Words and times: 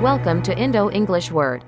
Welcome 0.00 0.40
to 0.48 0.56
Indo 0.56 0.88
English 0.88 1.28
Word. 1.30 1.60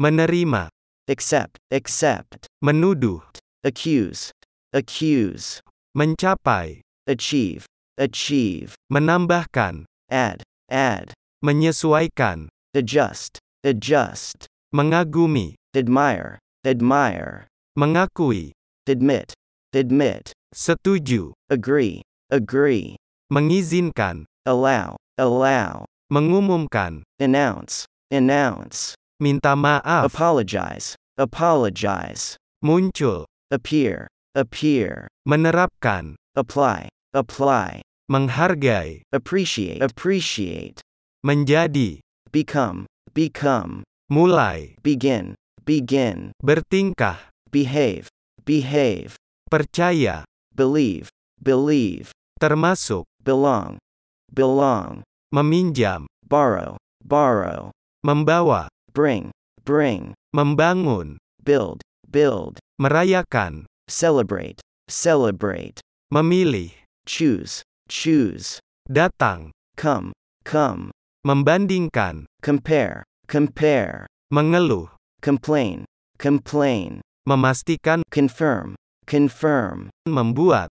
menerima, 0.00 0.72
accept, 1.06 1.60
accept, 1.70 2.48
menuduh, 2.64 3.20
accuse, 3.62 4.32
accuse, 4.72 5.60
mencapai, 5.92 6.80
achieve, 7.06 7.68
achieve, 8.00 8.72
menambahkan, 8.88 9.84
add, 10.08 10.40
add, 10.72 11.12
menyesuaikan, 11.44 12.48
adjust, 12.72 13.36
adjust, 13.60 14.48
mengagumi, 14.72 15.52
admire, 15.76 16.40
admire, 16.64 17.52
mengakui, 17.76 18.56
admit, 18.88 19.36
admit, 19.76 20.32
setuju, 20.56 21.36
agree, 21.52 22.00
agree, 22.32 22.96
mengizinkan, 23.28 24.24
allow, 24.48 24.96
allow, 25.20 25.84
mengumumkan, 26.12 27.00
announce, 27.16 27.88
announce, 28.12 28.92
minta 29.16 29.56
maaf, 29.56 30.12
apologize, 30.12 30.92
apologize, 31.16 32.36
muncul, 32.60 33.24
appear, 33.48 34.12
appear, 34.36 35.08
menerapkan, 35.24 36.12
apply, 36.36 36.92
apply, 37.16 37.80
menghargai, 38.12 39.00
appreciate, 39.08 39.80
appreciate, 39.80 40.84
menjadi, 41.24 42.04
become, 42.28 42.84
become, 43.16 43.80
mulai, 44.12 44.76
begin, 44.84 45.32
begin, 45.64 46.36
bertingkah, 46.44 47.16
behave, 47.48 48.12
behave, 48.44 49.16
percaya, 49.48 50.28
believe, 50.52 51.08
believe, 51.40 52.12
termasuk, 52.36 53.08
belong, 53.24 53.80
belong, 54.28 55.00
meminjam, 55.32 56.06
borrow, 56.28 56.76
borrow, 57.02 57.72
membawa, 58.04 58.68
bring, 58.92 59.32
bring, 59.64 60.12
membangun, 60.36 61.16
build, 61.42 61.80
build, 62.10 62.60
merayakan, 62.80 63.64
celebrate, 63.88 64.60
celebrate, 64.88 65.80
memilih, 66.12 66.76
choose, 67.08 67.64
choose, 67.88 68.60
datang, 68.88 69.50
come, 69.76 70.12
come, 70.44 70.92
membandingkan, 71.26 72.28
compare, 72.44 73.02
compare, 73.26 74.06
mengeluh, 74.32 74.92
complain, 75.24 75.84
complain, 76.18 77.00
memastikan, 77.28 78.02
confirm, 78.10 78.76
confirm, 79.06 79.88
membuat, 80.08 80.68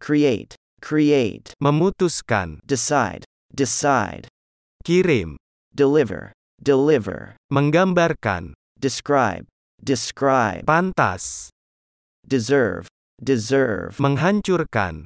create, 0.00 0.56
create, 0.80 1.52
memutuskan, 1.60 2.58
decide, 2.64 3.24
decide, 3.54 4.28
kirim, 4.84 5.36
deliver, 5.74 6.32
deliver, 6.62 7.36
menggambarkan, 7.52 8.54
describe, 8.78 9.46
describe, 9.82 10.64
pantas, 10.66 11.50
deserve, 12.26 12.86
deserve, 13.22 13.96
menghancurkan, 13.98 15.04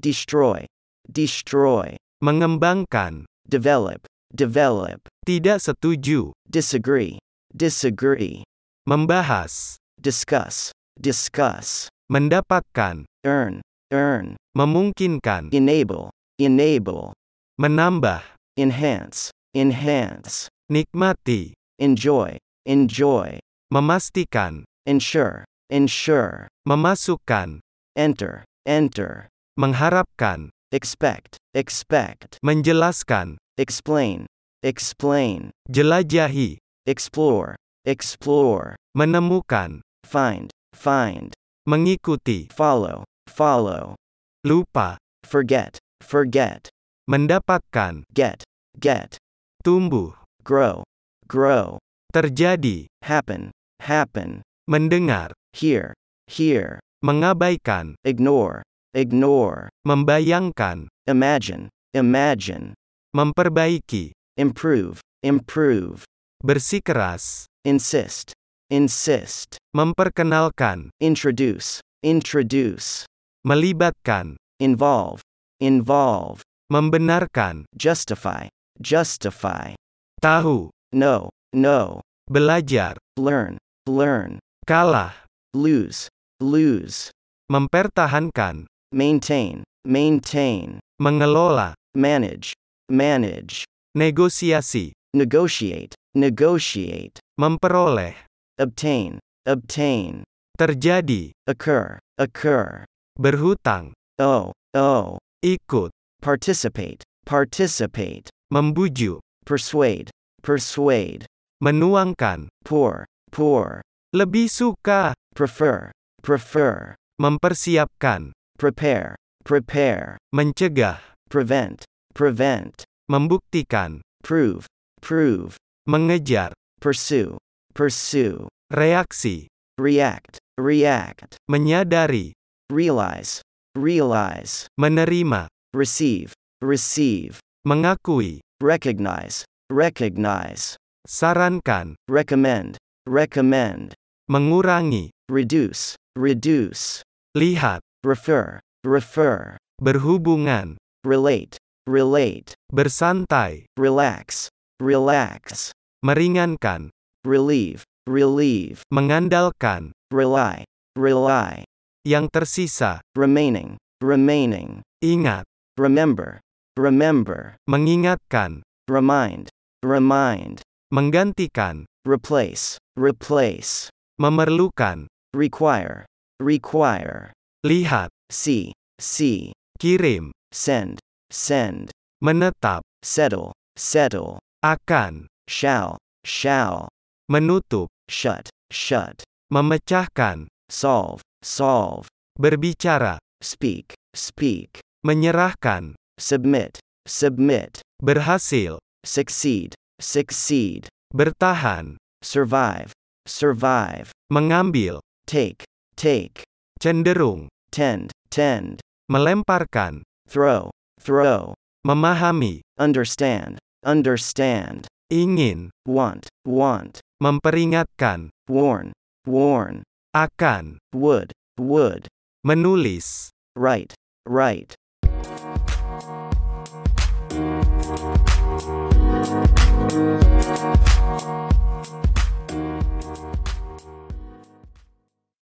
destroy, 0.00 0.66
destroy, 1.08 1.96
mengembangkan, 2.22 3.24
develop, 3.48 4.04
develop, 4.34 5.00
tidak 5.24 5.60
setuju, 5.60 6.32
disagree, 6.48 7.18
disagree, 7.52 8.44
membahas, 8.88 9.76
discuss, 10.00 10.72
discuss, 11.00 11.88
mendapatkan, 12.10 13.04
earn, 13.24 13.60
earn, 13.92 14.36
memungkinkan, 14.56 15.48
enable, 15.52 16.12
enable, 16.36 17.16
menambah, 17.58 18.22
enhance, 18.58 19.30
enhance, 19.54 20.48
nikmati, 20.70 21.54
enjoy, 21.78 22.38
enjoy, 22.66 23.38
memastikan, 23.72 24.64
ensure, 24.86 25.44
ensure, 25.70 26.48
memasukkan, 26.66 27.60
enter, 27.96 28.44
enter, 28.66 29.28
mengharapkan, 29.58 30.50
expect, 30.72 31.38
expect, 31.54 32.38
menjelaskan, 32.42 33.38
explain, 33.56 34.26
explain, 34.62 35.50
jelajahi, 35.70 36.58
explore, 36.86 37.54
explore, 37.86 38.74
menemukan, 38.98 39.78
find, 40.02 40.50
find, 40.74 41.30
mengikuti, 41.68 42.50
follow, 42.50 43.04
follow, 43.30 43.94
lupa, 44.42 44.98
forget, 45.22 45.78
forget, 46.02 46.68
mendapatkan, 47.04 48.04
get, 48.12 48.44
get, 48.80 49.16
tumbuh, 49.62 50.16
grow, 50.42 50.84
grow, 51.28 51.78
terjadi, 52.12 52.86
happen, 53.04 53.50
happen, 53.80 54.40
mendengar, 54.68 55.32
hear, 55.52 55.92
hear, 56.26 56.80
mengabaikan, 57.04 57.94
ignore, 58.04 58.64
ignore, 58.96 59.68
membayangkan, 59.84 60.88
imagine, 61.04 61.68
imagine, 61.92 62.72
memperbaiki, 63.12 64.12
improve, 64.40 65.00
improve, 65.22 66.04
bersikeras, 66.40 67.44
insist, 67.64 68.32
insist, 68.72 69.60
memperkenalkan, 69.76 70.88
introduce, 71.00 71.80
introduce, 72.02 73.04
melibatkan, 73.44 74.36
involve, 74.60 75.20
involve, 75.60 76.40
membenarkan, 76.70 77.64
justify, 77.76 78.48
justify, 78.80 79.74
tahu, 80.20 80.70
know, 80.92 81.30
know, 81.52 82.00
belajar, 82.30 82.96
learn, 83.16 83.58
learn, 83.86 84.38
kalah, 84.66 85.12
lose, 85.52 86.08
lose, 86.40 87.10
mempertahankan, 87.50 88.66
maintain, 88.92 89.62
maintain, 89.84 90.80
mengelola, 91.00 91.74
manage, 91.94 92.54
manage, 92.90 93.64
negosiasi, 93.96 94.92
negotiate, 95.14 95.94
negotiate, 96.16 97.20
memperoleh, 97.38 98.14
obtain, 98.58 99.18
obtain, 99.46 100.24
terjadi, 100.58 101.30
occur, 101.46 101.98
occur, 102.18 102.84
berhutang, 103.18 103.92
owe, 104.18 104.52
owe, 104.74 105.18
ikut, 105.44 105.93
participate, 106.24 107.04
participate, 107.28 108.32
membujuk, 108.48 109.20
persuade, 109.44 110.08
persuade, 110.40 111.28
menuangkan, 111.60 112.48
pour, 112.64 113.04
pour, 113.28 113.84
lebih 114.16 114.48
suka, 114.48 115.12
prefer, 115.36 115.92
prefer, 116.24 116.96
mempersiapkan, 117.20 118.32
prepare, 118.56 119.12
prepare, 119.44 120.16
mencegah, 120.32 120.96
prevent, 121.28 121.84
prevent, 122.16 122.72
membuktikan, 123.12 124.00
prove, 124.24 124.64
prove, 125.04 125.60
mengejar, 125.84 126.56
pursue, 126.80 127.36
pursue, 127.76 128.48
reaksi, 128.72 129.44
react, 129.76 130.40
react, 130.56 131.36
menyadari, 131.52 132.32
realize, 132.72 133.44
realize, 133.76 134.64
menerima, 134.80 135.52
receive, 135.74 136.32
receive, 136.62 137.42
mengakui, 137.66 138.40
recognize, 138.62 139.44
recognize, 139.68 140.78
sarankan, 141.06 141.98
recommend, 142.08 142.78
recommend, 143.06 143.92
mengurangi, 144.30 145.10
reduce, 145.28 145.98
reduce, 146.16 147.02
lihat, 147.36 147.82
refer, 148.06 148.60
refer, 148.86 149.58
berhubungan, 149.82 150.78
relate, 151.02 151.58
relate, 151.90 152.54
bersantai, 152.72 153.66
relax, 153.76 154.48
relax, 154.80 155.74
meringankan, 156.06 156.88
relieve, 157.26 157.82
relieve, 158.06 158.80
mengandalkan, 158.92 159.90
rely, 160.12 160.64
rely, 160.96 161.64
yang 162.04 162.28
tersisa, 162.28 163.00
remaining, 163.16 163.80
remaining, 164.04 164.84
ingat, 165.00 165.44
remember, 165.76 166.40
remember, 166.76 167.56
mengingatkan, 167.68 168.62
remind, 168.88 169.50
remind, 169.82 170.62
menggantikan, 170.92 171.86
replace, 172.06 172.78
replace, 172.96 173.90
memerlukan, 174.20 175.06
require, 175.34 176.06
require, 176.38 177.32
lihat, 177.66 178.10
see, 178.30 178.72
see, 179.00 179.52
kirim, 179.80 180.30
send, 180.52 181.00
send, 181.30 181.90
menetap, 182.22 182.82
settle, 183.02 183.52
settle, 183.76 184.38
akan, 184.62 185.26
shall, 185.48 185.98
shall, 186.22 186.88
menutup, 187.30 187.88
shut, 188.08 188.48
shut, 188.70 189.24
memecahkan, 189.52 190.46
solve, 190.70 191.20
solve, 191.42 192.06
berbicara, 192.38 193.18
speak, 193.42 193.94
speak, 194.14 194.83
menyerahkan, 195.04 195.94
submit, 196.16 196.80
submit, 197.04 197.84
berhasil, 198.00 198.80
succeed, 199.04 199.76
succeed, 200.00 200.88
bertahan, 201.12 202.00
survive, 202.24 202.96
survive, 203.28 204.10
mengambil, 204.32 205.04
take, 205.28 205.68
take, 205.94 206.42
cenderung, 206.80 207.52
tend, 207.70 208.10
tend, 208.32 208.80
melemparkan, 209.12 210.00
throw, 210.26 210.72
throw, 210.98 211.52
memahami, 211.84 212.64
understand, 212.80 213.60
understand, 213.84 214.88
ingin, 215.12 215.68
want, 215.84 216.32
want, 216.48 217.04
memperingatkan, 217.20 218.32
warn, 218.48 218.96
warn, 219.28 219.84
akan, 220.16 220.80
would, 220.96 221.32
would, 221.60 222.08
menulis, 222.40 223.28
write, 223.52 223.92
write, 224.24 224.72